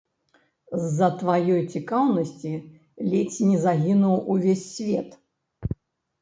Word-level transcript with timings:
З-за 0.85 1.09
тваёй 1.19 1.59
цікаўнасці 1.73 2.53
ледзь 3.11 3.37
не 3.51 3.57
загінуў 3.67 4.15
увесь 4.37 4.65
свет. 4.73 5.09